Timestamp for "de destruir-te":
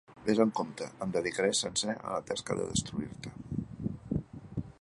2.63-3.35